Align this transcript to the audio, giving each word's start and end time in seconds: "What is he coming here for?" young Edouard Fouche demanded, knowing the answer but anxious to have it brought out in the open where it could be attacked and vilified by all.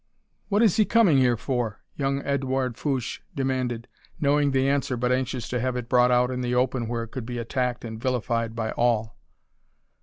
"What 0.49 0.63
is 0.63 0.77
he 0.77 0.83
coming 0.85 1.19
here 1.19 1.37
for?" 1.37 1.83
young 1.95 2.23
Edouard 2.25 2.75
Fouche 2.75 3.19
demanded, 3.35 3.87
knowing 4.19 4.49
the 4.49 4.67
answer 4.67 4.97
but 4.97 5.11
anxious 5.11 5.47
to 5.49 5.59
have 5.59 5.75
it 5.75 5.89
brought 5.89 6.09
out 6.09 6.31
in 6.31 6.41
the 6.41 6.55
open 6.55 6.87
where 6.87 7.03
it 7.03 7.09
could 7.09 7.23
be 7.27 7.37
attacked 7.37 7.85
and 7.85 8.01
vilified 8.01 8.55
by 8.55 8.71
all. 8.71 9.15